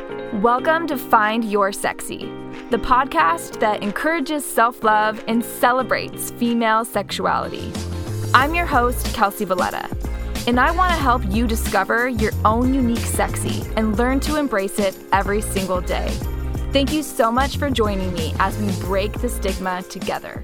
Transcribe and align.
Welcome 0.00 0.86
to 0.86 0.96
Find 0.96 1.44
Your 1.44 1.72
Sexy, 1.72 2.20
the 2.70 2.78
podcast 2.78 3.60
that 3.60 3.82
encourages 3.82 4.46
self 4.46 4.82
love 4.82 5.22
and 5.28 5.44
celebrates 5.44 6.30
female 6.30 6.86
sexuality. 6.86 7.70
I'm 8.32 8.54
your 8.54 8.64
host, 8.64 9.04
Kelcy 9.08 9.46
Valletta, 9.46 9.94
and 10.46 10.58
I 10.58 10.70
want 10.70 10.90
to 10.92 10.96
help 10.96 11.22
you 11.28 11.46
discover 11.46 12.08
your 12.08 12.32
own 12.46 12.72
unique 12.72 12.98
sexy 12.98 13.62
and 13.76 13.98
learn 13.98 14.20
to 14.20 14.36
embrace 14.36 14.78
it 14.78 14.96
every 15.12 15.42
single 15.42 15.82
day. 15.82 16.08
Thank 16.72 16.94
you 16.94 17.02
so 17.02 17.30
much 17.30 17.58
for 17.58 17.68
joining 17.68 18.14
me 18.14 18.32
as 18.38 18.56
we 18.56 18.72
break 18.80 19.12
the 19.20 19.28
stigma 19.28 19.82
together. 19.82 20.42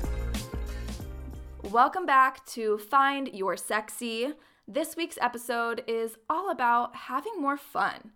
Welcome 1.62 2.04
back 2.04 2.44
to 2.48 2.76
Find 2.76 3.28
Your 3.28 3.56
Sexy. 3.56 4.34
This 4.68 4.96
week's 4.96 5.16
episode 5.18 5.82
is 5.86 6.18
all 6.28 6.50
about 6.50 6.94
having 6.94 7.40
more 7.40 7.56
fun. 7.56 8.10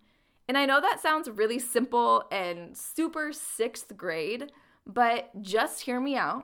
And 0.51 0.57
I 0.57 0.65
know 0.65 0.81
that 0.81 0.99
sounds 0.99 1.29
really 1.29 1.59
simple 1.59 2.25
and 2.29 2.75
super 2.75 3.31
sixth 3.31 3.95
grade, 3.95 4.51
but 4.85 5.29
just 5.41 5.83
hear 5.83 6.01
me 6.01 6.17
out. 6.17 6.43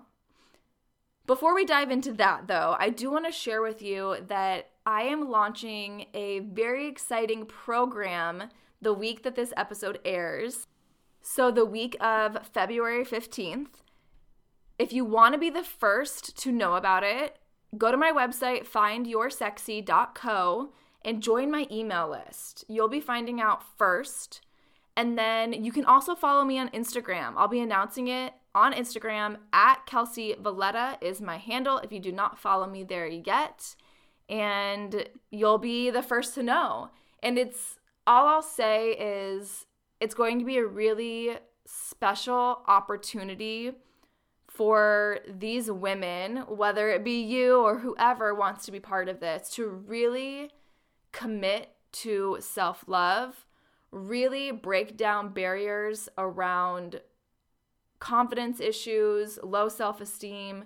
Before 1.26 1.54
we 1.54 1.66
dive 1.66 1.91
into 1.91 2.14
that, 2.14 2.48
though, 2.48 2.78
I 2.80 2.90
do 2.90 3.12
want 3.12 3.26
to 3.26 3.34
share 3.34 3.62
with 3.62 3.81
you 3.81 4.16
that 4.30 4.70
I 4.86 5.02
am 5.02 5.30
launching 5.30 6.05
a 6.14 6.40
very 6.40 6.88
exciting 6.88 7.45
program 7.45 8.44
the 8.81 8.94
week 8.94 9.23
that 9.23 9.36
this 9.36 9.52
episode 9.58 10.00
airs. 10.05 10.67
So, 11.22 11.52
the 11.52 11.66
week 11.66 11.98
of 12.00 12.48
February 12.48 13.03
15th. 13.03 13.81
If 14.80 14.94
you 14.94 15.03
want 15.03 15.34
to 15.34 15.38
be 15.38 15.50
the 15.50 15.64
first 15.64 16.38
to 16.44 16.53
know 16.53 16.76
about 16.76 17.03
it, 17.03 17.39
go 17.78 17.92
to 17.92 17.98
my 17.98 18.14
website, 18.14 18.70
findyoursexy.co 18.70 20.72
and 21.04 21.24
join 21.24 21.52
my 21.52 21.68
email 21.72 22.10
list. 22.10 22.66
You'll 22.68 22.90
be 22.90 23.02
finding 23.02 23.40
out 23.40 23.64
first. 23.78 24.42
And 24.96 25.18
then 25.18 25.54
you 25.64 25.72
can 25.72 25.86
also 25.86 26.16
follow 26.16 26.44
me 26.44 26.58
on 26.58 26.70
Instagram. 26.70 27.34
I'll 27.38 27.48
be 27.48 27.59
announcing 27.59 28.08
it 28.08 28.34
on 28.56 28.73
Instagram 28.73 29.38
at 29.54 29.86
Kelcy 29.86 30.38
Valletta 30.42 30.98
is 31.00 31.22
my 31.22 31.38
handle 31.38 31.78
if 31.78 31.92
you 31.92 32.00
do 32.00 32.12
not 32.12 32.39
follow 32.39 32.66
me 32.66 32.84
there 32.84 33.08
yet. 33.08 33.76
And 34.28 35.08
you'll 35.30 35.59
be 35.59 35.92
the 35.92 36.02
first 36.02 36.34
to 36.36 36.44
know. 36.44 36.89
And 37.22 37.38
it's 37.38 37.78
all 38.08 38.28
I'll 38.28 38.42
say 38.42 38.92
is 38.92 39.67
it's 40.00 40.16
going 40.16 40.39
to 40.39 40.45
be 40.45 40.58
a 40.58 40.66
really 40.66 41.38
special 41.66 42.61
opportunity 42.67 43.72
for 44.50 45.20
these 45.28 45.70
women, 45.70 46.38
whether 46.48 46.89
it 46.89 47.04
be 47.04 47.22
you 47.22 47.61
or 47.61 47.80
whoever 47.80 48.34
wants 48.34 48.66
to 48.66 48.72
be 48.72 48.80
part 48.80 49.08
of 49.08 49.20
this, 49.20 49.50
to 49.52 49.67
really 49.67 50.50
commit 51.18 51.72
to 51.92 52.38
self 52.40 52.84
love, 52.86 53.48
really 53.92 54.52
break 54.52 54.96
down 54.96 55.34
barriers 55.34 56.08
around 56.16 57.02
confidence 58.00 58.60
issues, 58.60 59.40
low 59.42 59.68
self 59.68 60.00
esteem, 60.00 60.66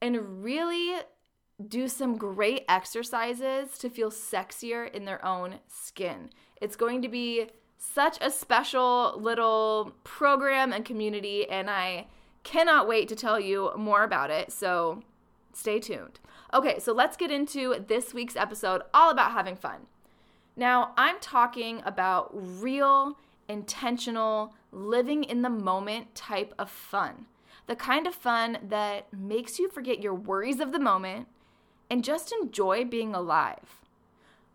and 0.00 0.44
really 0.44 1.00
do 1.66 1.88
some 1.88 2.16
great 2.16 2.64
exercises 2.68 3.76
to 3.78 3.90
feel 3.90 4.10
sexier 4.10 4.92
in 4.92 5.04
their 5.04 5.24
own 5.24 5.56
skin. 5.66 6.30
It's 6.60 6.76
going 6.76 7.02
to 7.02 7.08
be 7.08 7.48
such 7.76 8.16
a 8.20 8.30
special 8.30 9.14
little 9.20 9.92
program 10.04 10.72
and 10.72 10.84
community, 10.84 11.50
and 11.50 11.68
I 11.68 12.06
cannot 12.44 12.86
wait 12.86 13.08
to 13.08 13.16
tell 13.16 13.40
you 13.40 13.72
more 13.76 14.04
about 14.04 14.30
it. 14.30 14.52
So 14.52 15.02
stay 15.54 15.80
tuned. 15.80 16.20
Okay, 16.52 16.78
so 16.78 16.92
let's 16.92 17.16
get 17.16 17.30
into 17.30 17.84
this 17.86 18.14
week's 18.14 18.36
episode 18.36 18.82
all 18.92 19.10
about 19.10 19.32
having 19.32 19.56
fun. 19.56 19.86
Now, 20.56 20.92
I'm 20.96 21.18
talking 21.20 21.82
about 21.84 22.30
real, 22.32 23.18
intentional, 23.48 24.54
living 24.70 25.24
in 25.24 25.42
the 25.42 25.50
moment 25.50 26.14
type 26.14 26.54
of 26.58 26.70
fun. 26.70 27.26
The 27.66 27.76
kind 27.76 28.06
of 28.06 28.14
fun 28.14 28.58
that 28.68 29.12
makes 29.12 29.58
you 29.58 29.68
forget 29.68 30.02
your 30.02 30.14
worries 30.14 30.60
of 30.60 30.72
the 30.72 30.78
moment 30.78 31.28
and 31.90 32.04
just 32.04 32.32
enjoy 32.40 32.84
being 32.84 33.14
alive. 33.14 33.80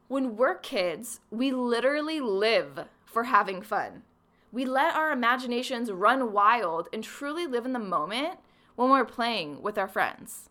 When 0.07 0.35
we're 0.35 0.56
kids, 0.56 1.19
we 1.29 1.52
literally 1.52 2.19
live 2.19 2.85
for 3.06 3.25
having 3.25 3.62
fun. 3.62 4.03
We 4.52 4.66
let 4.66 4.96
our 4.96 5.12
imaginations 5.12 5.91
run 5.91 6.31
wild 6.31 6.88
and 6.91 7.03
truly 7.03 7.46
live 7.46 7.66
in 7.66 7.73
the 7.73 7.79
moment 7.79 8.40
when 8.75 8.90
we're 8.90 9.06
playing 9.06 9.62
with 9.62 9.78
our 9.78 9.88
friends. 9.88 10.50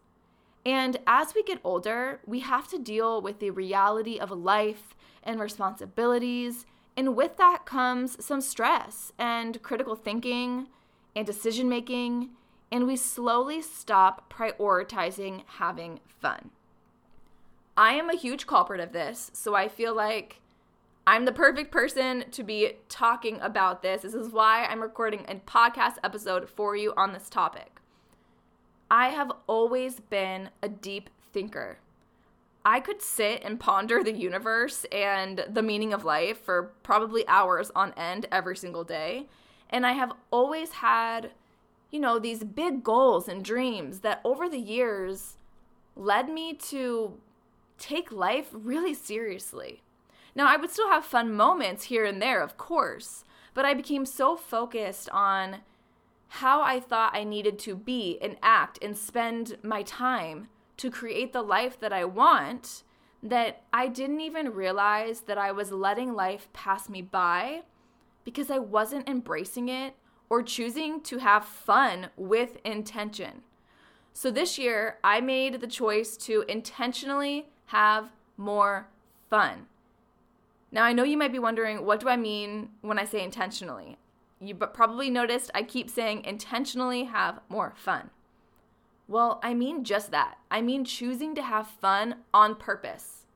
And 0.69 0.99
as 1.07 1.35
we 1.35 1.43
get 1.43 1.61
older, 1.65 2.21
we 2.27 2.41
have 2.41 2.69
to 2.69 2.79
deal 2.79 3.23
with 3.23 3.39
the 3.39 3.49
reality 3.49 4.19
of 4.19 4.31
life 4.31 4.95
and 5.23 5.41
responsibilities. 5.41 6.67
And 6.95 7.17
with 7.17 7.39
that 7.39 7.65
comes 7.65 8.23
some 8.23 8.43
stress 8.43 9.11
and 9.19 9.63
critical 9.63 9.97
thinking 9.97 10.67
and 11.17 11.27
decision 11.27 11.71
making. 11.71 12.33
And 12.71 12.87
we 12.87 12.97
slowly 12.97 13.63
stop 13.63 14.31
prioritizing 14.31 15.45
having 15.57 16.01
fun. 16.07 16.51
I 17.75 17.95
am 17.95 18.11
a 18.11 18.17
huge 18.17 18.47
culprit 18.47 18.81
of 18.81 18.93
this. 18.93 19.31
So 19.33 19.55
I 19.55 19.69
feel 19.69 19.95
like 19.95 20.43
I'm 21.07 21.25
the 21.25 21.33
perfect 21.33 21.73
person 21.73 22.27
to 22.33 22.43
be 22.43 22.73
talking 22.91 23.41
about 23.41 23.81
this. 23.81 24.03
This 24.03 24.13
is 24.13 24.35
why 24.35 24.67
I'm 24.67 24.83
recording 24.83 25.25
a 25.29 25.37
podcast 25.37 25.95
episode 26.05 26.47
for 26.47 26.77
you 26.77 26.93
on 26.95 27.15
this 27.15 27.31
topic. 27.31 27.81
I 28.91 29.09
have 29.09 29.33
always 29.47 30.01
been 30.01 30.51
a 30.63 30.69
deep 30.69 31.11
thinker. 31.33 31.79
I 32.65 32.81
could 32.81 33.03
sit 33.03 33.43
and 33.45 33.61
ponder 33.61 34.03
the 34.03 34.13
universe 34.13 34.85
and 34.91 35.45
the 35.49 35.63
meaning 35.63 35.93
of 35.93 36.05
life 36.05 36.43
for 36.43 36.73
probably 36.83 37.27
hours 37.29 37.71
on 37.75 37.93
end 37.97 38.27
every 38.33 38.57
single 38.57 38.85
day. 38.85 39.27
And 39.71 39.87
I 39.87 39.93
have 39.93 40.13
always 40.31 40.73
had, 40.73 41.31
you 41.91 42.01
know, 42.01 42.19
these 42.19 42.45
big 42.45 42.83
goals 42.83 43.29
and 43.29 43.45
dreams 43.45 44.01
that 44.01 44.21
over 44.25 44.49
the 44.49 44.59
years 44.59 45.37
led 45.97 46.29
me 46.29 46.55
to 46.55 47.15
take 47.79 48.11
life 48.11 48.49
really 48.53 48.95
seriously. 48.95 49.83
Now, 50.35 50.47
I 50.47 50.57
would 50.57 50.71
still 50.71 50.89
have 50.89 51.05
fun 51.05 51.35
moments 51.35 51.85
here 51.85 52.05
and 52.05 52.21
there, 52.21 52.43
of 52.43 52.57
course, 52.57 53.25
but 53.55 53.65
I 53.65 53.75
became 53.75 54.07
so 54.07 54.37
focused 54.37 55.09
on 55.11 55.59
how 56.29 56.63
I 56.63 56.81
thought 56.81 57.17
I 57.17 57.25
needed 57.25 57.59
to 57.61 57.75
be 57.75 58.19
and 58.21 58.37
act 58.43 58.79
and 58.83 58.97
spend 58.97 59.57
my 59.63 59.83
time 59.83 60.49
to 60.77 60.91
create 60.91 61.33
the 61.33 61.43
life 61.43 61.81
that 61.81 61.93
I 61.93 62.05
want 62.05 62.85
that 63.23 63.63
I 63.73 63.89
didn't 63.89 64.21
even 64.21 64.53
realize 64.53 65.23
that 65.23 65.39
I 65.39 65.51
was 65.51 65.73
letting 65.73 66.15
life 66.15 66.49
pass 66.53 66.89
me 66.89 67.03
by 67.03 67.63
because 68.25 68.51
I 68.51 68.59
wasn't 68.59 69.09
embracing 69.09 69.69
it 69.69 69.95
or 70.31 70.43
choosing 70.43 71.01
to 71.03 71.19
have 71.19 71.45
fun 71.45 72.11
with 72.17 72.59
intention. 72.65 73.43
So 74.13 74.31
this 74.31 74.59
year, 74.59 74.99
I 75.03 75.21
made 75.21 75.61
the 75.61 75.67
choice 75.67 76.17
to 76.19 76.45
intentionally 76.49 77.49
have 77.67 78.11
more 78.37 78.89
fun. 79.31 79.67
Now, 80.71 80.85
I 80.85 80.93
know 80.93 81.05
you 81.05 81.17
might 81.17 81.33
be 81.33 81.39
wondering, 81.39 81.85
what 81.85 82.01
do 82.01 82.09
I 82.09 82.17
mean 82.17 82.71
when 82.83 82.99
I 82.99 83.05
say 83.05 83.23
intentionally? 83.23 83.97
You 84.41 84.55
probably 84.55 85.11
noticed 85.11 85.51
I 85.55 85.63
keep 85.63 85.91
saying 85.91 86.25
intentionally 86.25 87.05
have 87.05 87.41
more 87.49 87.75
fun. 87.77 88.11
Well, 89.07 89.41
I 89.43 89.55
mean 89.55 89.85
just 89.85 90.11
that. 90.11 90.39
I 90.51 90.61
mean 90.61 90.85
choosing 90.85 91.35
to 91.35 91.43
have 91.43 91.67
fun 91.67 92.17
on 92.33 92.55
purpose. 92.55 93.27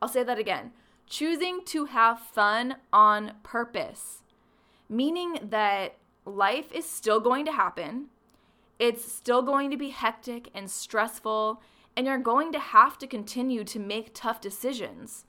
I'll 0.00 0.08
say 0.08 0.22
that 0.22 0.38
again. 0.38 0.72
Choosing 1.06 1.60
to 1.66 1.86
have 1.86 2.20
fun 2.20 2.76
on 2.92 3.32
purpose, 3.42 4.22
meaning 4.88 5.38
that 5.50 5.96
life 6.24 6.72
is 6.72 6.88
still 6.88 7.20
going 7.20 7.44
to 7.46 7.52
happen. 7.52 8.06
It's 8.78 9.10
still 9.10 9.42
going 9.42 9.70
to 9.70 9.76
be 9.76 9.90
hectic 9.90 10.48
and 10.54 10.70
stressful, 10.70 11.60
and 11.96 12.06
you're 12.06 12.18
going 12.18 12.52
to 12.52 12.58
have 12.58 12.98
to 12.98 13.06
continue 13.06 13.64
to 13.64 13.78
make 13.78 14.14
tough 14.14 14.40
decisions. 14.40 15.24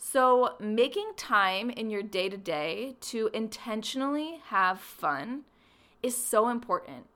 So, 0.00 0.54
making 0.60 1.12
time 1.16 1.70
in 1.70 1.90
your 1.90 2.04
day 2.04 2.28
to 2.28 2.36
day 2.36 2.94
to 3.00 3.30
intentionally 3.34 4.40
have 4.46 4.80
fun 4.80 5.42
is 6.04 6.16
so 6.16 6.48
important 6.48 7.06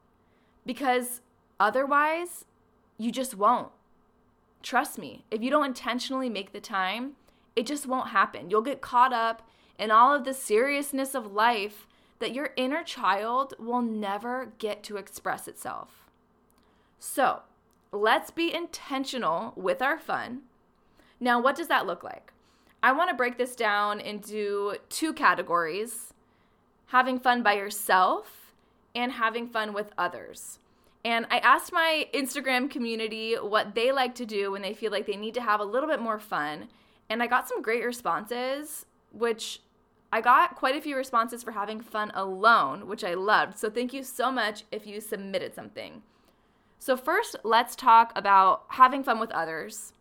because 0.66 1.20
otherwise, 1.60 2.44
you 2.98 3.12
just 3.12 3.36
won't. 3.36 3.70
Trust 4.62 4.98
me, 4.98 5.24
if 5.30 5.42
you 5.42 5.48
don't 5.48 5.66
intentionally 5.66 6.28
make 6.28 6.52
the 6.52 6.60
time, 6.60 7.12
it 7.54 7.66
just 7.66 7.86
won't 7.86 8.08
happen. 8.08 8.50
You'll 8.50 8.62
get 8.62 8.80
caught 8.80 9.12
up 9.12 9.48
in 9.78 9.92
all 9.92 10.12
of 10.12 10.24
the 10.24 10.34
seriousness 10.34 11.14
of 11.14 11.32
life 11.32 11.86
that 12.18 12.34
your 12.34 12.50
inner 12.56 12.82
child 12.82 13.54
will 13.60 13.82
never 13.82 14.52
get 14.58 14.82
to 14.84 14.96
express 14.96 15.46
itself. 15.46 16.10
So, 16.98 17.42
let's 17.92 18.32
be 18.32 18.52
intentional 18.52 19.52
with 19.56 19.80
our 19.80 20.00
fun. 20.00 20.42
Now, 21.20 21.40
what 21.40 21.56
does 21.56 21.68
that 21.68 21.86
look 21.86 22.02
like? 22.02 22.31
I 22.82 22.92
want 22.92 23.10
to 23.10 23.16
break 23.16 23.38
this 23.38 23.54
down 23.54 24.00
into 24.00 24.76
two 24.88 25.12
categories 25.12 26.12
having 26.86 27.18
fun 27.18 27.42
by 27.42 27.54
yourself 27.54 28.52
and 28.94 29.12
having 29.12 29.48
fun 29.48 29.72
with 29.72 29.92
others. 29.96 30.58
And 31.04 31.26
I 31.30 31.38
asked 31.38 31.72
my 31.72 32.06
Instagram 32.12 32.70
community 32.70 33.34
what 33.34 33.74
they 33.74 33.92
like 33.92 34.14
to 34.16 34.26
do 34.26 34.52
when 34.52 34.62
they 34.62 34.74
feel 34.74 34.92
like 34.92 35.06
they 35.06 35.16
need 35.16 35.34
to 35.34 35.40
have 35.40 35.60
a 35.60 35.64
little 35.64 35.88
bit 35.88 36.00
more 36.00 36.18
fun. 36.18 36.68
And 37.08 37.22
I 37.22 37.26
got 37.26 37.48
some 37.48 37.62
great 37.62 37.84
responses, 37.84 38.86
which 39.10 39.60
I 40.12 40.20
got 40.20 40.54
quite 40.54 40.76
a 40.76 40.80
few 40.80 40.96
responses 40.96 41.42
for 41.42 41.52
having 41.52 41.80
fun 41.80 42.12
alone, 42.14 42.86
which 42.86 43.02
I 43.02 43.14
loved. 43.14 43.58
So 43.58 43.70
thank 43.70 43.92
you 43.92 44.02
so 44.02 44.30
much 44.30 44.64
if 44.70 44.86
you 44.86 45.00
submitted 45.00 45.54
something. 45.54 46.02
So, 46.78 46.96
first, 46.96 47.36
let's 47.44 47.76
talk 47.76 48.12
about 48.16 48.64
having 48.70 49.04
fun 49.04 49.20
with 49.20 49.30
others. 49.30 49.92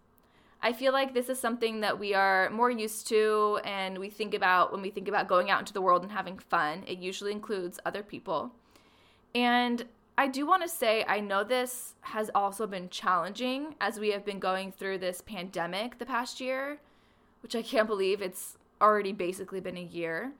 I 0.64 0.74
feel 0.74 0.94
like 0.94 1.14
this 1.14 1.28
is 1.28 1.40
something 1.40 1.82
that 1.82 1.98
we 1.98 2.14
are 2.14 2.50
more 2.52 2.70
used 2.70 3.08
to 3.08 3.60
and 3.64 3.98
we 3.98 4.10
think 4.10 4.36
about 4.36 4.72
when 4.72 4.82
we 4.82 4.92
think 4.92 5.08
about 5.08 5.28
going 5.28 5.50
out 5.50 5.60
into 5.60 5.74
the 5.74 5.82
world 5.82 6.04
and 6.04 6.12
having 6.12 6.38
fun. 6.38 6.84
It 6.86 7.00
usually 7.00 7.32
includes 7.32 7.80
other 7.84 8.04
people. 8.04 8.52
And 9.34 9.86
I 10.18 10.28
do 10.28 10.46
want 10.46 10.62
to 10.62 10.70
say, 10.70 11.04
I 11.08 11.20
know 11.20 11.44
this 11.44 11.96
has 12.02 12.30
also 12.36 12.68
been 12.68 12.90
challenging 12.90 13.76
as 13.82 14.00
we 14.00 14.12
have 14.12 14.24
been 14.24 14.38
going 14.38 14.72
through 14.72 15.00
this 15.00 15.22
pandemic 15.22 15.98
the 15.98 16.06
past 16.06 16.40
year, 16.40 16.78
which 17.42 17.56
I 17.56 17.64
can't 17.64 17.88
believe 17.88 18.22
it's 18.22 18.58
already 18.80 19.14
basically 19.14 19.62
been 19.62 19.78
a 19.78 19.84
year. 19.84 20.34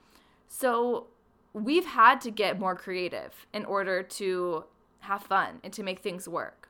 So 0.48 1.08
we've 1.54 1.86
had 1.86 2.22
to 2.22 2.32
get 2.32 2.60
more 2.60 2.76
creative 2.76 3.48
in 3.54 3.66
order 3.66 4.04
to 4.04 4.66
have 5.00 5.24
fun 5.24 5.60
and 5.64 5.74
to 5.74 5.82
make 5.82 6.00
things 6.00 6.28
work. 6.28 6.70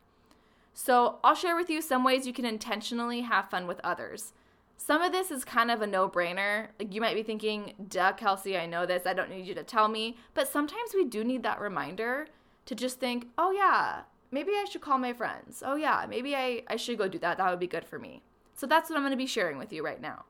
So, 0.74 1.20
I'll 1.24 1.36
share 1.36 1.56
with 1.56 1.70
you 1.70 1.82
some 1.82 2.04
ways 2.04 2.26
you 2.26 2.34
can 2.34 2.46
intentionally 2.46 3.22
have 3.22 3.50
fun 3.50 3.68
with 3.68 3.82
others. 3.84 4.34
Some 4.78 5.04
of 5.04 5.12
this 5.12 5.30
is 5.30 5.46
kind 5.46 5.70
of 5.70 5.82
a 5.82 5.88
no 5.88 6.10
brainer. 6.10 6.70
Like 6.80 6.94
you 6.94 7.02
might 7.02 7.14
be 7.14 7.22
thinking, 7.22 7.74
duh, 7.88 8.14
Kelcy, 8.14 8.60
I 8.60 8.66
know 8.66 8.88
this. 8.88 9.06
I 9.06 9.14
don't 9.14 9.30
need 9.30 9.46
you 9.46 9.54
to 9.54 9.64
tell 9.64 9.88
me. 9.88 10.18
But 10.34 10.48
sometimes 10.48 10.96
we 10.96 11.06
do 11.06 11.24
need 11.24 11.44
that 11.44 11.62
reminder 11.62 12.26
to 12.66 12.74
just 12.74 13.00
think, 13.00 13.28
oh, 13.38 13.52
yeah, 13.52 14.02
maybe 14.32 14.54
I 14.54 14.66
should 14.68 14.82
call 14.82 14.98
my 14.98 15.14
friends. 15.14 15.62
Oh, 15.64 15.76
yeah, 15.76 16.08
maybe 16.10 16.36
I, 16.36 16.64
I 16.68 16.78
should 16.78 16.98
go 16.98 17.08
do 17.08 17.20
that. 17.20 17.38
That 17.38 17.52
would 17.52 17.60
be 17.60 17.68
good 17.68 17.86
for 17.86 18.00
me. 18.00 18.24
So 18.56 18.66
that's 18.66 18.90
what 18.90 18.96
I'm 18.96 19.04
going 19.04 19.12
to 19.12 19.18
be 19.18 19.28
sharing 19.28 19.60
with 19.60 19.72
you 19.72 19.86
right 19.86 20.02
now. 20.02 20.26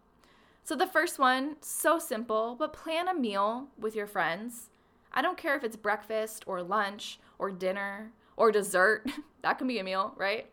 So 0.63 0.75
the 0.75 0.85
first 0.85 1.17
one, 1.17 1.55
so 1.61 1.97
simple, 1.97 2.55
but 2.59 2.73
plan 2.73 3.07
a 3.07 3.13
meal 3.13 3.67
with 3.79 3.95
your 3.95 4.07
friends. 4.07 4.69
I 5.13 5.21
don't 5.21 5.37
care 5.37 5.55
if 5.55 5.63
it's 5.63 5.75
breakfast 5.75 6.43
or 6.45 6.61
lunch 6.61 7.19
or 7.39 7.51
dinner 7.51 8.11
or 8.37 8.51
dessert. 8.51 9.09
that 9.41 9.57
can 9.57 9.67
be 9.67 9.79
a 9.79 9.83
meal, 9.83 10.13
right? 10.17 10.47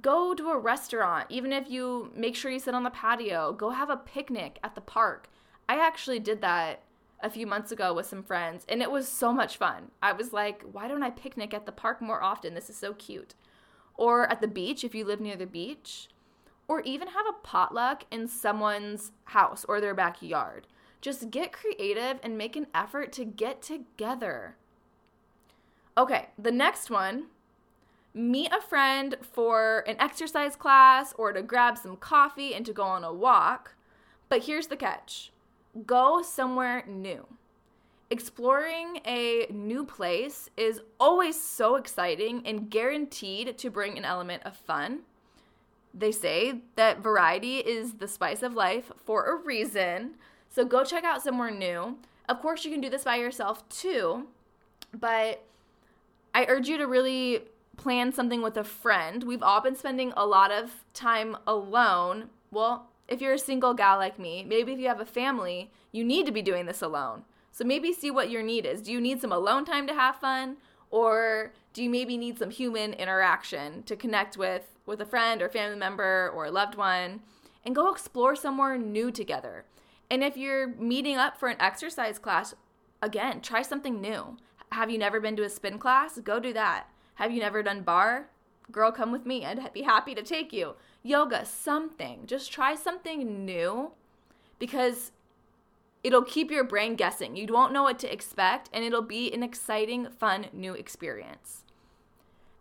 Go 0.00 0.34
to 0.34 0.50
a 0.50 0.58
restaurant, 0.58 1.26
even 1.28 1.52
if 1.52 1.68
you 1.68 2.12
make 2.14 2.36
sure 2.36 2.50
you 2.50 2.60
sit 2.60 2.74
on 2.74 2.84
the 2.84 2.90
patio. 2.90 3.52
Go 3.52 3.70
have 3.70 3.90
a 3.90 3.96
picnic 3.96 4.58
at 4.62 4.74
the 4.74 4.80
park. 4.80 5.28
I 5.68 5.78
actually 5.78 6.18
did 6.18 6.40
that 6.40 6.82
a 7.22 7.30
few 7.30 7.46
months 7.46 7.70
ago 7.70 7.92
with 7.92 8.06
some 8.06 8.22
friends, 8.22 8.64
and 8.68 8.80
it 8.80 8.90
was 8.90 9.06
so 9.06 9.32
much 9.32 9.56
fun. 9.56 9.90
I 10.02 10.12
was 10.12 10.32
like, 10.32 10.62
why 10.72 10.88
don't 10.88 11.02
I 11.02 11.10
picnic 11.10 11.52
at 11.52 11.66
the 11.66 11.72
park 11.72 12.00
more 12.00 12.22
often? 12.22 12.54
This 12.54 12.70
is 12.70 12.76
so 12.76 12.94
cute. 12.94 13.34
Or 13.94 14.30
at 14.30 14.40
the 14.40 14.48
beach 14.48 14.84
if 14.84 14.94
you 14.94 15.04
live 15.04 15.20
near 15.20 15.36
the 15.36 15.46
beach. 15.46 16.08
Or 16.68 16.80
even 16.82 17.08
have 17.08 17.26
a 17.28 17.46
potluck 17.46 18.04
in 18.10 18.28
someone's 18.28 19.12
house 19.24 19.64
or 19.68 19.80
their 19.80 19.94
backyard. 19.94 20.66
Just 21.00 21.30
get 21.30 21.52
creative 21.52 22.18
and 22.22 22.38
make 22.38 22.56
an 22.56 22.68
effort 22.74 23.12
to 23.12 23.24
get 23.24 23.60
together. 23.60 24.56
Okay, 26.00 26.28
the 26.38 26.50
next 26.50 26.88
one 26.88 27.26
meet 28.14 28.50
a 28.54 28.60
friend 28.62 29.16
for 29.20 29.84
an 29.86 29.96
exercise 30.00 30.56
class 30.56 31.12
or 31.18 31.30
to 31.34 31.42
grab 31.42 31.76
some 31.76 31.94
coffee 31.94 32.54
and 32.54 32.64
to 32.64 32.72
go 32.72 32.84
on 32.84 33.04
a 33.04 33.12
walk. 33.12 33.74
But 34.30 34.44
here's 34.44 34.68
the 34.68 34.78
catch 34.78 35.30
go 35.84 36.22
somewhere 36.22 36.84
new. 36.86 37.26
Exploring 38.08 39.00
a 39.04 39.46
new 39.50 39.84
place 39.84 40.48
is 40.56 40.80
always 40.98 41.38
so 41.38 41.76
exciting 41.76 42.46
and 42.46 42.70
guaranteed 42.70 43.58
to 43.58 43.68
bring 43.68 43.98
an 43.98 44.06
element 44.06 44.42
of 44.46 44.56
fun. 44.56 45.00
They 45.92 46.12
say 46.12 46.62
that 46.76 47.02
variety 47.02 47.58
is 47.58 47.92
the 47.92 48.08
spice 48.08 48.42
of 48.42 48.54
life 48.54 48.90
for 49.04 49.26
a 49.26 49.36
reason. 49.36 50.14
So 50.48 50.64
go 50.64 50.82
check 50.82 51.04
out 51.04 51.22
somewhere 51.22 51.50
new. 51.50 51.98
Of 52.26 52.40
course, 52.40 52.64
you 52.64 52.70
can 52.70 52.80
do 52.80 52.88
this 52.88 53.04
by 53.04 53.16
yourself 53.16 53.68
too, 53.68 54.28
but 54.98 55.44
I 56.34 56.46
urge 56.48 56.68
you 56.68 56.78
to 56.78 56.86
really 56.86 57.44
plan 57.76 58.12
something 58.12 58.42
with 58.42 58.56
a 58.56 58.64
friend. 58.64 59.24
We've 59.24 59.42
all 59.42 59.60
been 59.60 59.76
spending 59.76 60.12
a 60.16 60.26
lot 60.26 60.50
of 60.50 60.84
time 60.94 61.36
alone. 61.46 62.30
Well, 62.50 62.90
if 63.08 63.20
you're 63.20 63.32
a 63.32 63.38
single 63.38 63.74
gal 63.74 63.96
like 63.96 64.18
me, 64.18 64.44
maybe 64.44 64.72
if 64.72 64.78
you 64.78 64.88
have 64.88 65.00
a 65.00 65.06
family, 65.06 65.70
you 65.90 66.04
need 66.04 66.26
to 66.26 66.32
be 66.32 66.42
doing 66.42 66.66
this 66.66 66.82
alone. 66.82 67.24
So 67.52 67.64
maybe 67.64 67.92
see 67.92 68.10
what 68.10 68.30
your 68.30 68.42
need 68.42 68.64
is. 68.64 68.82
Do 68.82 68.92
you 68.92 69.00
need 69.00 69.20
some 69.20 69.32
alone 69.32 69.64
time 69.64 69.86
to 69.88 69.94
have 69.94 70.16
fun? 70.16 70.58
Or 70.90 71.52
do 71.72 71.82
you 71.82 71.90
maybe 71.90 72.16
need 72.16 72.38
some 72.38 72.50
human 72.50 72.92
interaction 72.94 73.82
to 73.84 73.96
connect 73.96 74.36
with 74.36 74.66
with 74.86 75.00
a 75.00 75.06
friend 75.06 75.40
or 75.40 75.48
family 75.48 75.76
member 75.76 76.30
or 76.34 76.46
a 76.46 76.50
loved 76.50 76.74
one 76.74 77.20
and 77.64 77.74
go 77.74 77.90
explore 77.90 78.36
somewhere 78.36 78.76
new 78.76 79.10
together? 79.10 79.64
And 80.10 80.24
if 80.24 80.36
you're 80.36 80.68
meeting 80.68 81.16
up 81.16 81.38
for 81.38 81.48
an 81.48 81.60
exercise 81.60 82.18
class, 82.18 82.54
again, 83.00 83.40
try 83.40 83.62
something 83.62 84.00
new. 84.00 84.36
Have 84.72 84.90
you 84.90 84.98
never 84.98 85.20
been 85.20 85.36
to 85.36 85.44
a 85.44 85.48
spin 85.48 85.78
class? 85.78 86.18
Go 86.18 86.40
do 86.40 86.52
that. 86.52 86.88
Have 87.14 87.32
you 87.32 87.40
never 87.40 87.62
done 87.62 87.82
barre? 87.82 88.28
Girl, 88.70 88.92
come 88.92 89.10
with 89.10 89.26
me. 89.26 89.44
I'd 89.44 89.72
be 89.72 89.82
happy 89.82 90.14
to 90.14 90.22
take 90.22 90.52
you. 90.52 90.74
Yoga, 91.02 91.44
something. 91.44 92.26
Just 92.26 92.52
try 92.52 92.74
something 92.74 93.44
new 93.44 93.92
because 94.58 95.12
it'll 96.04 96.22
keep 96.22 96.50
your 96.50 96.64
brain 96.64 96.94
guessing. 96.94 97.36
You 97.36 97.46
won't 97.50 97.72
know 97.72 97.82
what 97.82 97.98
to 98.00 98.12
expect, 98.12 98.70
and 98.72 98.84
it'll 98.84 99.02
be 99.02 99.32
an 99.32 99.42
exciting, 99.42 100.08
fun, 100.18 100.46
new 100.52 100.74
experience. 100.74 101.64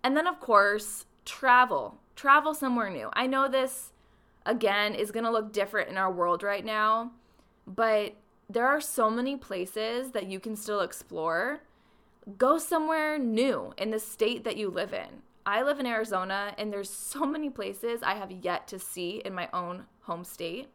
And 0.03 0.17
then, 0.17 0.25
of 0.25 0.39
course, 0.39 1.05
travel. 1.25 1.99
Travel 2.15 2.53
somewhere 2.53 2.89
new. 2.89 3.09
I 3.13 3.27
know 3.27 3.47
this, 3.47 3.91
again, 4.45 4.95
is 4.95 5.11
going 5.11 5.25
to 5.25 5.31
look 5.31 5.53
different 5.53 5.89
in 5.89 5.97
our 5.97 6.11
world 6.11 6.41
right 6.41 6.65
now 6.65 7.11
but 7.75 8.15
there 8.49 8.65
are 8.65 8.81
so 8.81 9.09
many 9.09 9.35
places 9.35 10.11
that 10.11 10.25
you 10.27 10.39
can 10.39 10.55
still 10.55 10.81
explore. 10.81 11.61
Go 12.37 12.57
somewhere 12.57 13.17
new 13.17 13.73
in 13.77 13.91
the 13.91 13.99
state 13.99 14.43
that 14.43 14.57
you 14.57 14.69
live 14.69 14.93
in. 14.93 15.23
I 15.45 15.63
live 15.63 15.79
in 15.79 15.85
Arizona 15.85 16.53
and 16.57 16.71
there's 16.71 16.89
so 16.89 17.25
many 17.25 17.49
places 17.49 18.03
I 18.03 18.15
have 18.15 18.31
yet 18.31 18.67
to 18.67 18.77
see 18.79 19.21
in 19.23 19.33
my 19.33 19.49
own 19.53 19.85
home 20.01 20.23
state. 20.23 20.67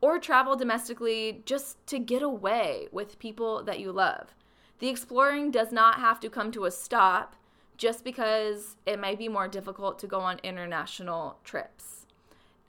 Or 0.00 0.18
travel 0.18 0.56
domestically 0.56 1.42
just 1.44 1.86
to 1.88 1.98
get 1.98 2.22
away 2.22 2.88
with 2.90 3.18
people 3.18 3.62
that 3.64 3.78
you 3.78 3.92
love. 3.92 4.34
The 4.78 4.88
exploring 4.88 5.50
does 5.50 5.70
not 5.70 5.96
have 5.96 6.18
to 6.20 6.30
come 6.30 6.50
to 6.52 6.64
a 6.64 6.70
stop 6.70 7.36
just 7.76 8.02
because 8.02 8.76
it 8.86 8.98
might 8.98 9.18
be 9.18 9.28
more 9.28 9.48
difficult 9.48 9.98
to 9.98 10.06
go 10.06 10.20
on 10.20 10.40
international 10.42 11.38
trips. 11.44 12.06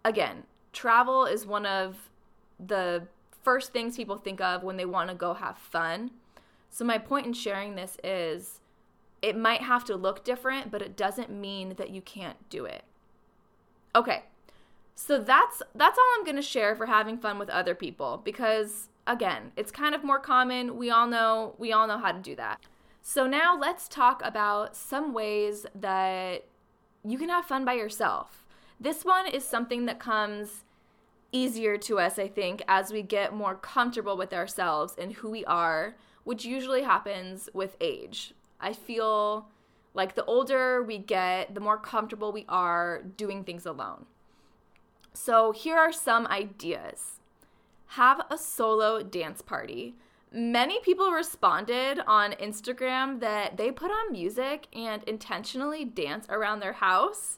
Again, 0.03 0.43
travel 0.73 1.25
is 1.25 1.45
one 1.45 1.65
of 1.65 2.09
the 2.59 3.07
first 3.43 3.71
things 3.71 3.95
people 3.95 4.17
think 4.17 4.41
of 4.41 4.63
when 4.63 4.77
they 4.77 4.85
want 4.85 5.09
to 5.09 5.15
go 5.15 5.33
have 5.33 5.57
fun. 5.57 6.11
So, 6.71 6.83
my 6.83 6.97
point 6.97 7.27
in 7.27 7.33
sharing 7.33 7.75
this 7.75 7.97
is 8.03 8.59
it 9.21 9.37
might 9.37 9.61
have 9.61 9.85
to 9.85 9.95
look 9.95 10.23
different, 10.23 10.71
but 10.71 10.81
it 10.81 10.97
doesn't 10.97 11.29
mean 11.29 11.75
that 11.75 11.91
you 11.91 12.01
can't 12.01 12.49
do 12.49 12.65
it. 12.65 12.83
Okay. 13.95 14.23
So 14.95 15.19
that's 15.19 15.61
that's 15.73 15.97
all 15.97 16.05
I'm 16.17 16.23
going 16.23 16.35
to 16.35 16.41
share 16.41 16.75
for 16.75 16.85
having 16.85 17.17
fun 17.17 17.39
with 17.39 17.49
other 17.49 17.75
people 17.75 18.21
because 18.23 18.89
again, 19.07 19.51
it's 19.55 19.71
kind 19.71 19.95
of 19.95 20.03
more 20.03 20.19
common. 20.19 20.77
We 20.77 20.89
all 20.89 21.07
know 21.07 21.55
we 21.57 21.71
all 21.71 21.87
know 21.87 21.97
how 21.97 22.11
to 22.11 22.19
do 22.19 22.35
that. 22.35 22.61
So 23.01 23.25
now 23.25 23.57
let's 23.57 23.87
talk 23.87 24.21
about 24.23 24.75
some 24.75 25.13
ways 25.13 25.65
that 25.73 26.45
you 27.03 27.17
can 27.17 27.29
have 27.29 27.45
fun 27.45 27.65
by 27.65 27.73
yourself. 27.73 28.45
This 28.79 29.03
one 29.03 29.27
is 29.27 29.43
something 29.43 29.85
that 29.87 29.99
comes 29.99 30.63
easier 31.31 31.77
to 31.77 31.97
us, 31.99 32.19
I 32.19 32.27
think, 32.27 32.61
as 32.67 32.91
we 32.91 33.01
get 33.01 33.33
more 33.33 33.55
comfortable 33.55 34.17
with 34.17 34.33
ourselves 34.33 34.95
and 34.97 35.13
who 35.13 35.31
we 35.31 35.45
are, 35.45 35.95
which 36.23 36.45
usually 36.45 36.83
happens 36.83 37.49
with 37.53 37.75
age. 37.81 38.33
I 38.59 38.73
feel 38.73 39.47
like 39.93 40.15
the 40.15 40.25
older 40.25 40.81
we 40.81 40.97
get, 40.97 41.53
the 41.53 41.61
more 41.61 41.77
comfortable 41.77 42.31
we 42.31 42.45
are 42.47 43.01
doing 43.17 43.43
things 43.43 43.65
alone. 43.65 44.05
So, 45.13 45.51
here 45.51 45.77
are 45.77 45.91
some 45.91 46.25
ideas 46.27 47.19
have 47.95 48.21
a 48.29 48.37
solo 48.37 49.03
dance 49.03 49.41
party. 49.41 49.95
Many 50.31 50.79
people 50.79 51.11
responded 51.11 51.99
on 52.07 52.31
Instagram 52.33 53.19
that 53.19 53.57
they 53.57 53.69
put 53.69 53.91
on 53.91 54.13
music 54.13 54.67
and 54.73 55.03
intentionally 55.03 55.83
dance 55.83 56.25
around 56.29 56.61
their 56.61 56.71
house 56.73 57.37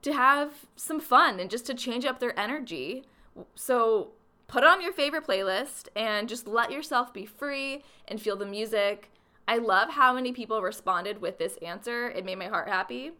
to 0.00 0.14
have 0.14 0.52
some 0.74 1.00
fun 1.00 1.38
and 1.38 1.50
just 1.50 1.66
to 1.66 1.74
change 1.74 2.06
up 2.06 2.18
their 2.18 2.38
energy. 2.38 3.04
So 3.54 4.12
put 4.50 4.64
on 4.64 4.82
your 4.82 4.92
favorite 4.92 5.24
playlist 5.24 5.86
and 5.94 6.28
just 6.28 6.48
let 6.48 6.72
yourself 6.72 7.14
be 7.14 7.24
free 7.24 7.84
and 8.08 8.20
feel 8.20 8.34
the 8.34 8.44
music. 8.44 9.08
I 9.46 9.58
love 9.58 9.90
how 9.90 10.12
many 10.12 10.32
people 10.32 10.60
responded 10.60 11.20
with 11.20 11.38
this 11.38 11.56
answer. 11.62 12.10
It 12.10 12.24
made 12.24 12.40
my 12.40 12.48
heart 12.48 12.68
happy. 12.68 13.12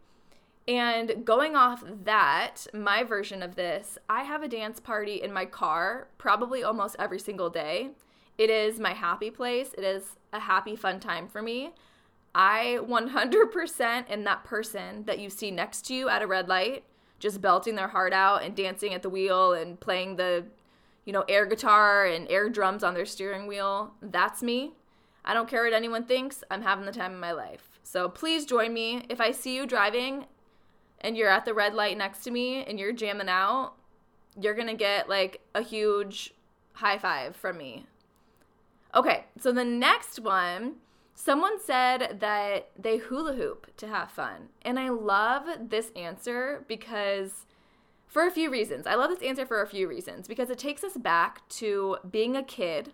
And 0.67 1.25
going 1.25 1.55
off 1.55 1.85
that, 2.03 2.67
my 2.73 3.03
version 3.03 3.41
of 3.41 3.55
this, 3.55 3.97
I 4.09 4.23
have 4.23 4.43
a 4.43 4.49
dance 4.49 4.81
party 4.81 5.21
in 5.21 5.31
my 5.31 5.45
car 5.45 6.09
probably 6.17 6.63
almost 6.63 6.97
every 6.99 7.19
single 7.19 7.49
day. 7.49 7.91
It 8.37 8.49
is 8.49 8.77
my 8.77 8.93
happy 8.93 9.31
place. 9.31 9.73
It 9.77 9.85
is 9.85 10.17
a 10.33 10.39
happy, 10.41 10.75
fun 10.75 10.99
time 10.99 11.29
for 11.29 11.41
me. 11.41 11.71
I 12.35 12.79
100% 12.81 14.11
am 14.11 14.23
that 14.25 14.43
person 14.43 15.05
that 15.05 15.19
you 15.19 15.29
see 15.29 15.49
next 15.49 15.85
to 15.85 15.93
you 15.93 16.09
at 16.09 16.21
a 16.21 16.27
red 16.27 16.49
light 16.49 16.83
just 17.19 17.39
belting 17.39 17.75
their 17.75 17.87
heart 17.87 18.11
out 18.11 18.43
and 18.43 18.55
dancing 18.55 18.93
at 18.93 19.01
the 19.01 19.09
wheel 19.09 19.53
and 19.53 19.79
playing 19.79 20.17
the 20.17 20.43
you 21.05 21.13
know, 21.13 21.23
air 21.27 21.45
guitar 21.45 22.05
and 22.05 22.29
air 22.29 22.49
drums 22.49 22.83
on 22.83 22.93
their 22.93 23.05
steering 23.05 23.47
wheel. 23.47 23.93
That's 24.01 24.43
me. 24.43 24.73
I 25.23 25.33
don't 25.33 25.49
care 25.49 25.63
what 25.63 25.73
anyone 25.73 26.05
thinks. 26.05 26.43
I'm 26.49 26.61
having 26.61 26.85
the 26.85 26.91
time 26.91 27.13
of 27.13 27.19
my 27.19 27.31
life. 27.31 27.79
So 27.83 28.09
please 28.09 28.45
join 28.45 28.73
me. 28.73 29.05
If 29.09 29.19
I 29.19 29.31
see 29.31 29.55
you 29.55 29.65
driving 29.65 30.25
and 30.99 31.17
you're 31.17 31.29
at 31.29 31.45
the 31.45 31.53
red 31.53 31.73
light 31.73 31.97
next 31.97 32.23
to 32.23 32.31
me 32.31 32.63
and 32.63 32.79
you're 32.79 32.93
jamming 32.93 33.29
out, 33.29 33.73
you're 34.39 34.55
going 34.55 34.67
to 34.67 34.73
get 34.73 35.09
like 35.09 35.41
a 35.53 35.61
huge 35.61 36.33
high 36.73 36.97
five 36.97 37.35
from 37.35 37.57
me. 37.57 37.85
Okay, 38.93 39.25
so 39.39 39.51
the 39.51 39.63
next 39.63 40.19
one, 40.19 40.75
someone 41.15 41.59
said 41.59 42.17
that 42.19 42.69
they 42.77 42.97
hula 42.97 43.33
hoop 43.33 43.67
to 43.77 43.87
have 43.87 44.11
fun. 44.11 44.49
And 44.63 44.79
I 44.79 44.89
love 44.89 45.43
this 45.69 45.91
answer 45.95 46.65
because 46.67 47.45
for 48.11 48.27
a 48.27 48.31
few 48.31 48.51
reasons. 48.51 48.85
I 48.85 48.95
love 48.95 49.09
this 49.09 49.25
answer 49.25 49.45
for 49.45 49.61
a 49.61 49.67
few 49.67 49.87
reasons 49.87 50.27
because 50.27 50.49
it 50.49 50.59
takes 50.59 50.83
us 50.83 50.97
back 50.97 51.47
to 51.47 51.95
being 52.11 52.35
a 52.35 52.43
kid 52.43 52.91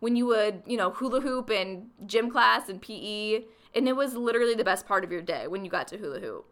when 0.00 0.16
you 0.16 0.26
would, 0.26 0.62
you 0.66 0.76
know, 0.76 0.90
hula 0.90 1.22
hoop 1.22 1.50
in 1.50 1.86
gym 2.04 2.30
class 2.30 2.68
and 2.68 2.80
PE, 2.80 3.44
and 3.74 3.88
it 3.88 3.96
was 3.96 4.14
literally 4.14 4.54
the 4.54 4.62
best 4.62 4.86
part 4.86 5.02
of 5.02 5.10
your 5.10 5.22
day 5.22 5.48
when 5.48 5.64
you 5.64 5.70
got 5.70 5.88
to 5.88 5.96
hula 5.96 6.20
hoop. 6.20 6.44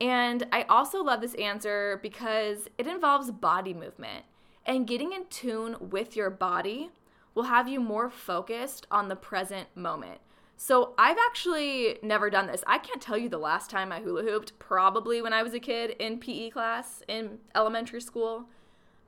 And 0.00 0.46
I 0.52 0.62
also 0.62 1.02
love 1.02 1.20
this 1.20 1.34
answer 1.34 1.98
because 2.02 2.68
it 2.78 2.86
involves 2.86 3.32
body 3.32 3.74
movement, 3.74 4.24
and 4.64 4.86
getting 4.86 5.12
in 5.12 5.26
tune 5.26 5.74
with 5.80 6.14
your 6.14 6.30
body 6.30 6.90
will 7.34 7.44
have 7.44 7.68
you 7.68 7.80
more 7.80 8.10
focused 8.10 8.86
on 8.92 9.08
the 9.08 9.16
present 9.16 9.68
moment. 9.74 10.20
So 10.56 10.94
I've 10.96 11.18
actually 11.26 11.98
never 12.02 12.30
done 12.30 12.46
this. 12.46 12.62
I 12.66 12.78
can't 12.78 13.00
tell 13.00 13.18
you 13.18 13.28
the 13.28 13.38
last 13.38 13.70
time 13.70 13.92
I 13.92 14.00
hula 14.00 14.22
hooped, 14.22 14.58
probably 14.58 15.20
when 15.20 15.32
I 15.32 15.42
was 15.42 15.52
a 15.52 15.60
kid 15.60 15.90
in 15.98 16.18
PE 16.18 16.50
class 16.50 17.02
in 17.08 17.38
elementary 17.54 18.00
school. 18.00 18.46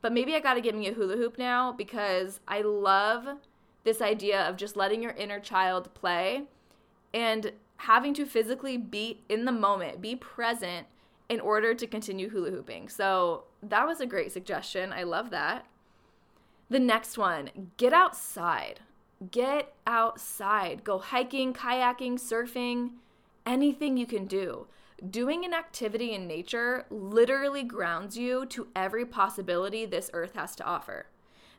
But 0.02 0.12
maybe 0.12 0.34
I 0.34 0.40
got 0.40 0.54
to 0.54 0.60
get 0.60 0.74
me 0.74 0.88
a 0.88 0.92
hula 0.92 1.16
hoop 1.16 1.38
now 1.38 1.72
because 1.72 2.40
I 2.46 2.62
love 2.62 3.38
this 3.84 4.02
idea 4.02 4.42
of 4.42 4.56
just 4.56 4.76
letting 4.76 5.02
your 5.02 5.12
inner 5.12 5.40
child 5.40 5.94
play 5.94 6.42
and 7.14 7.52
having 7.78 8.14
to 8.14 8.26
physically 8.26 8.76
be 8.76 9.22
in 9.28 9.44
the 9.44 9.52
moment, 9.52 10.00
be 10.00 10.16
present 10.16 10.86
in 11.28 11.40
order 11.40 11.74
to 11.74 11.86
continue 11.86 12.28
hula 12.28 12.50
hooping. 12.50 12.88
So 12.88 13.44
that 13.62 13.86
was 13.86 14.00
a 14.00 14.06
great 14.06 14.32
suggestion. 14.32 14.92
I 14.92 15.02
love 15.04 15.30
that. 15.30 15.66
The 16.68 16.80
next 16.80 17.16
one 17.16 17.50
get 17.76 17.92
outside. 17.92 18.80
Get 19.30 19.74
outside. 19.86 20.84
Go 20.84 20.98
hiking, 20.98 21.54
kayaking, 21.54 22.14
surfing, 22.14 22.90
anything 23.46 23.96
you 23.96 24.06
can 24.06 24.26
do. 24.26 24.66
Doing 25.10 25.44
an 25.44 25.54
activity 25.54 26.12
in 26.12 26.26
nature 26.26 26.84
literally 26.90 27.62
grounds 27.62 28.18
you 28.18 28.44
to 28.46 28.68
every 28.76 29.06
possibility 29.06 29.86
this 29.86 30.10
earth 30.12 30.34
has 30.34 30.54
to 30.56 30.64
offer. 30.64 31.06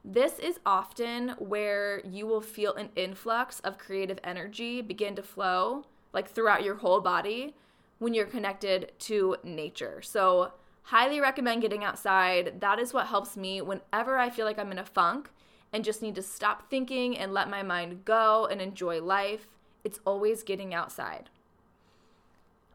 This 0.06 0.38
is 0.40 0.60
often 0.66 1.30
where 1.40 2.02
you 2.06 2.28
will 2.28 2.42
feel 2.42 2.76
an 2.76 2.90
influx 2.96 3.60
of 3.62 3.78
creative 3.78 4.20
energy 4.24 4.82
begin 4.82 5.16
to 5.16 5.24
flow, 5.24 5.86
like 6.14 6.30
throughout 6.30 6.64
your 6.64 6.76
whole 6.76 7.02
body, 7.02 7.56
when 8.00 8.14
you're 8.14 8.26
connected 8.26 8.92
to 9.00 9.36
nature. 9.44 10.02
So, 10.04 10.54
highly 10.84 11.20
recommend 11.20 11.64
getting 11.64 11.84
outside. 11.84 12.62
That 12.62 12.80
is 12.80 12.94
what 12.94 13.08
helps 13.08 13.36
me 13.36 13.62
whenever 13.62 14.18
I 14.18 14.30
feel 14.30 14.46
like 14.46 14.60
I'm 14.60 14.72
in 14.72 14.80
a 14.80 14.86
funk 14.86 15.32
and 15.78 15.86
just 15.86 16.02
need 16.02 16.16
to 16.16 16.24
stop 16.24 16.72
thinking 16.72 17.16
and 17.16 17.36
let 17.36 17.52
my 17.52 17.62
mind 17.62 18.04
go 18.04 18.48
and 18.48 18.60
enjoy 18.60 19.00
life. 19.00 19.46
It's 19.84 20.00
always 20.06 20.42
getting 20.42 20.74
outside. 20.74 21.30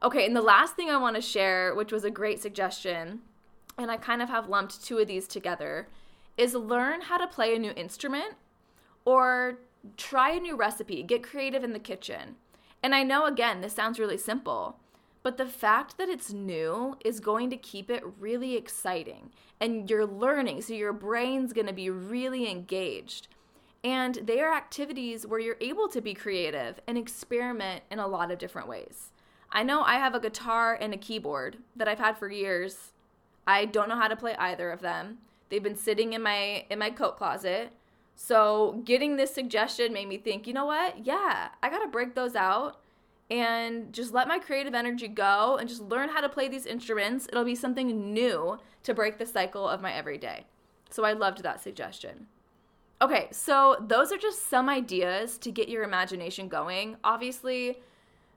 Okay, 0.05 0.25
and 0.25 0.37
the 0.37 0.41
last 0.41 0.77
thing 0.77 0.89
I 0.89 0.99
want 0.99 1.17
to 1.17 1.21
share, 1.21 1.75
which 1.75 1.91
was 1.91 2.05
a 2.05 2.13
great 2.13 2.41
suggestion, 2.41 3.23
and 3.77 3.91
I 3.91 3.97
kind 3.97 4.23
of 4.23 4.29
have 4.29 4.49
lumped 4.49 4.85
two 4.85 4.99
of 4.99 5.09
these 5.09 5.27
together, 5.27 5.89
is 6.37 6.55
learn 6.55 7.01
how 7.01 7.19
to 7.19 7.27
play 7.27 7.57
a 7.57 7.59
new 7.59 7.73
instrument 7.73 8.35
or 9.05 9.59
try 9.97 10.31
a 10.31 10.39
new 10.39 10.55
recipe, 10.55 11.03
get 11.03 11.25
creative 11.25 11.65
in 11.65 11.73
the 11.73 11.81
kitchen. 11.81 12.37
And 12.85 12.95
I 12.95 13.03
know, 13.03 13.27
again, 13.27 13.63
this 13.63 13.75
sounds 13.75 13.99
really 13.99 14.17
simple, 14.17 14.77
but 15.23 15.37
the 15.37 15.47
fact 15.47 15.99
that 15.99 16.09
it's 16.09 16.33
new 16.33 16.97
is 17.05 17.21
going 17.21 17.51
to 17.51 17.57
keep 17.57 17.91
it 17.91 18.03
really 18.19 18.57
exciting. 18.57 19.31
And 19.61 19.89
you're 19.89 20.07
learning, 20.07 20.63
so 20.63 20.75
your 20.75 20.93
brain's 20.93 21.53
going 21.53 21.69
to 21.69 21.73
be 21.73 21.91
really 21.91 22.51
engaged. 22.51 23.29
And 23.85 24.17
they 24.17 24.41
are 24.41 24.55
activities 24.55 25.27
where 25.27 25.41
you're 25.41 25.57
able 25.61 25.89
to 25.89 26.01
be 26.01 26.15
creative 26.15 26.81
and 26.87 26.99
experiment 26.99 27.85
in 27.91 27.99
a 27.99 28.07
lot 28.07 28.31
of 28.31 28.39
different 28.39 28.69
ways. 28.69 29.11
I 29.51 29.63
know 29.63 29.83
I 29.83 29.95
have 29.95 30.15
a 30.15 30.21
guitar 30.21 30.77
and 30.81 30.95
a 30.95 30.99
keyboard 30.99 31.59
that 31.77 31.89
I've 31.89 31.99
had 31.99 32.17
for 32.17 32.31
years. 32.31 32.93
I 33.47 33.65
don't 33.65 33.89
know 33.89 33.97
how 33.97 34.09
to 34.09 34.17
play 34.17 34.35
either 34.37 34.71
of 34.71 34.81
them. 34.81 35.19
They've 35.49 35.63
been 35.63 35.77
sitting 35.77 36.15
in 36.15 36.23
my 36.23 36.65
in 36.71 36.79
my 36.79 36.91
coat 36.91 37.19
closet. 37.19 37.73
So, 38.15 38.83
getting 38.85 39.17
this 39.17 39.35
suggestion 39.35 39.93
made 39.93 40.09
me 40.09 40.17
think, 40.17 40.47
you 40.47 40.53
know 40.53 40.67
what? 40.67 41.05
Yeah, 41.05 41.49
I 41.63 41.71
got 41.71 41.81
to 41.81 41.89
break 41.89 42.15
those 42.15 42.35
out 42.35 42.82
and 43.33 43.95
just 43.95 44.13
let 44.13 44.29
my 44.29 44.39
creative 44.39 44.75
energy 44.75 45.09
go 45.09 45.57
and 45.57 45.67
just 45.67 45.81
learn 45.81 46.11
how 46.11 46.21
to 46.21 46.29
play 46.29 46.49
these 46.49 46.67
instruments. 46.67 47.27
It'll 47.29 47.47
be 47.47 47.55
something 47.55 48.13
new 48.13 48.59
to 48.83 48.93
break 48.93 49.17
the 49.17 49.25
cycle 49.25 49.67
of 49.67 49.81
my 49.81 49.91
everyday. 49.91 50.45
So 50.91 51.03
I 51.05 51.15
loved 51.15 51.43
that 51.43 51.63
suggestion. 51.63 52.27
Okay, 53.01 53.29
so 53.33 53.83
those 53.89 54.13
are 54.13 54.19
just 54.19 54.51
some 54.51 54.69
ideas 54.69 55.39
to 55.39 55.51
get 55.51 55.71
your 55.71 55.83
imagination 55.83 56.47
going. 56.47 56.99
Obviously, 57.03 57.81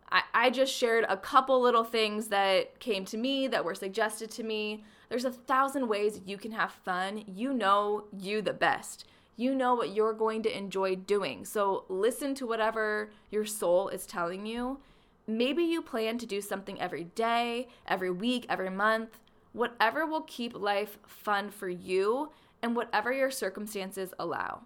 I, 0.10 0.22
I 0.34 0.50
just 0.50 0.74
shared 0.74 1.06
a 1.10 1.18
couple 1.18 1.62
little 1.62 1.84
things 1.84 2.30
that 2.30 2.80
came 2.80 3.04
to 3.06 3.18
me 3.18 3.48
that 3.50 3.66
were 3.66 3.76
suggested 3.76 4.32
to 4.32 4.44
me. 4.44 4.86
There's 5.10 5.26
a 5.26 5.32
thousand 5.32 5.90
ways 5.90 6.22
you 6.26 6.38
can 6.38 6.54
have 6.54 6.72
fun. 6.72 7.26
You 7.28 7.54
know 7.54 8.06
you 8.18 8.42
the 8.42 8.54
best. 8.54 9.06
You 9.38 9.54
know 9.54 9.76
what 9.76 9.94
you're 9.94 10.14
going 10.14 10.44
to 10.44 10.58
enjoy 10.58 10.96
doing. 10.96 11.46
So 11.46 11.86
listen 11.90 12.36
to 12.36 12.48
whatever 12.48 13.12
your 13.30 13.46
soul 13.46 13.90
is 13.90 14.06
telling 14.06 14.46
you. 14.46 14.80
Maybe 15.28 15.64
you 15.64 15.82
plan 15.82 16.18
to 16.20 16.26
do 16.26 16.40
something 16.40 16.80
every 16.80 17.06
day, 17.06 17.68
every 17.88 18.12
week, 18.12 18.46
every 18.48 18.70
month, 18.70 19.20
whatever 19.54 20.06
will 20.06 20.22
keep 20.22 20.56
life 20.56 20.98
fun 21.08 21.50
for 21.50 21.68
you 21.68 22.32
and 22.62 22.76
whatever 22.76 23.12
your 23.12 23.32
circumstances 23.32 24.14
allow. 24.20 24.62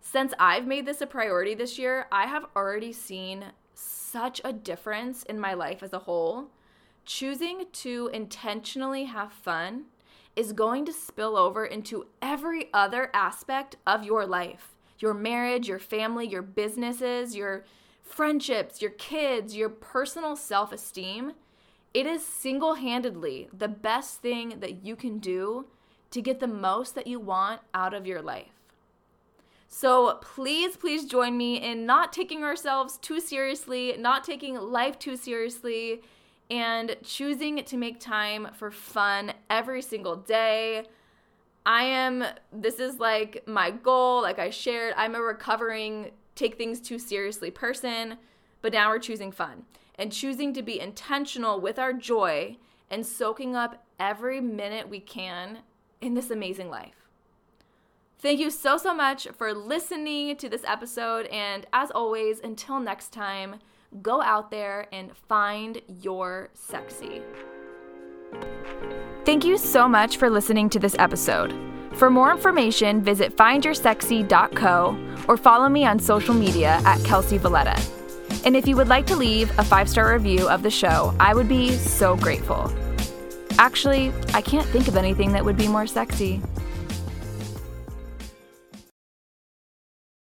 Since 0.00 0.32
I've 0.38 0.66
made 0.66 0.86
this 0.86 1.00
a 1.00 1.06
priority 1.06 1.54
this 1.54 1.78
year, 1.78 2.06
I 2.10 2.26
have 2.26 2.46
already 2.56 2.92
seen 2.92 3.46
such 3.74 4.40
a 4.44 4.52
difference 4.52 5.22
in 5.24 5.38
my 5.38 5.54
life 5.54 5.82
as 5.82 5.92
a 5.92 6.00
whole. 6.00 6.48
Choosing 7.04 7.66
to 7.72 8.10
intentionally 8.12 9.04
have 9.04 9.32
fun 9.32 9.86
is 10.36 10.52
going 10.52 10.84
to 10.86 10.92
spill 10.92 11.36
over 11.36 11.64
into 11.64 12.06
every 12.22 12.68
other 12.72 13.10
aspect 13.14 13.76
of 13.86 14.04
your 14.04 14.26
life 14.26 14.76
your 14.98 15.14
marriage, 15.14 15.66
your 15.66 15.78
family, 15.78 16.26
your 16.26 16.42
businesses, 16.42 17.34
your 17.34 17.64
friendships, 18.02 18.82
your 18.82 18.90
kids, 18.90 19.56
your 19.56 19.70
personal 19.70 20.36
self 20.36 20.72
esteem. 20.72 21.32
It 21.94 22.06
is 22.06 22.24
single 22.24 22.74
handedly 22.74 23.48
the 23.56 23.68
best 23.68 24.20
thing 24.20 24.60
that 24.60 24.84
you 24.84 24.94
can 24.96 25.18
do 25.18 25.66
to 26.10 26.20
get 26.20 26.40
the 26.40 26.46
most 26.46 26.94
that 26.94 27.06
you 27.06 27.18
want 27.18 27.62
out 27.72 27.94
of 27.94 28.06
your 28.06 28.20
life. 28.20 28.52
So 29.68 30.18
please, 30.20 30.76
please 30.76 31.06
join 31.06 31.36
me 31.36 31.56
in 31.56 31.86
not 31.86 32.12
taking 32.12 32.42
ourselves 32.42 32.98
too 32.98 33.20
seriously, 33.20 33.94
not 33.96 34.24
taking 34.24 34.56
life 34.56 34.98
too 34.98 35.16
seriously, 35.16 36.02
and 36.50 36.96
choosing 37.04 37.62
to 37.64 37.76
make 37.76 38.00
time 38.00 38.48
for 38.54 38.70
fun 38.70 39.32
every 39.48 39.82
single 39.82 40.16
day. 40.16 40.86
I 41.64 41.84
am, 41.84 42.24
this 42.52 42.80
is 42.80 42.98
like 42.98 43.46
my 43.46 43.70
goal. 43.70 44.22
Like 44.22 44.38
I 44.38 44.50
shared, 44.50 44.94
I'm 44.96 45.14
a 45.14 45.20
recovering, 45.20 46.10
take 46.34 46.56
things 46.56 46.80
too 46.80 46.98
seriously 46.98 47.50
person, 47.50 48.16
but 48.62 48.72
now 48.72 48.90
we're 48.90 48.98
choosing 48.98 49.30
fun 49.30 49.64
and 49.96 50.10
choosing 50.10 50.52
to 50.54 50.62
be 50.62 50.80
intentional 50.80 51.60
with 51.60 51.78
our 51.78 51.92
joy 51.92 52.56
and 52.90 53.06
soaking 53.06 53.54
up 53.54 53.84
every 53.98 54.40
minute 54.40 54.88
we 54.88 54.98
can 54.98 55.58
in 56.00 56.14
this 56.14 56.30
amazing 56.30 56.70
life. 56.70 57.06
Thank 58.18 58.40
you 58.40 58.50
so, 58.50 58.76
so 58.76 58.92
much 58.92 59.28
for 59.28 59.54
listening 59.54 60.36
to 60.36 60.48
this 60.48 60.64
episode. 60.64 61.26
And 61.26 61.66
as 61.72 61.90
always, 61.90 62.40
until 62.40 62.80
next 62.80 63.12
time, 63.12 63.56
go 64.02 64.22
out 64.22 64.50
there 64.50 64.86
and 64.92 65.16
find 65.28 65.80
your 66.00 66.50
sexy. 66.54 67.22
Thank 69.24 69.44
you 69.44 69.58
so 69.58 69.88
much 69.88 70.16
for 70.16 70.30
listening 70.30 70.70
to 70.70 70.78
this 70.78 70.96
episode. 70.98 71.54
For 71.94 72.08
more 72.08 72.30
information, 72.30 73.02
visit 73.02 73.36
findyoursexy.co 73.36 75.24
or 75.28 75.36
follow 75.36 75.68
me 75.68 75.84
on 75.84 75.98
social 75.98 76.34
media 76.34 76.80
at 76.84 76.98
Kelcy 77.00 77.38
Valletta. 77.38 77.80
And 78.44 78.56
if 78.56 78.66
you 78.66 78.76
would 78.76 78.88
like 78.88 79.06
to 79.06 79.16
leave 79.16 79.50
a 79.58 79.64
five 79.64 79.88
star 79.88 80.12
review 80.14 80.48
of 80.48 80.62
the 80.62 80.70
show, 80.70 81.14
I 81.20 81.34
would 81.34 81.48
be 81.48 81.72
so 81.72 82.16
grateful. 82.16 82.72
Actually, 83.58 84.12
I 84.32 84.40
can't 84.40 84.66
think 84.68 84.88
of 84.88 84.96
anything 84.96 85.32
that 85.32 85.44
would 85.44 85.56
be 85.56 85.68
more 85.68 85.86
sexy. 85.86 86.40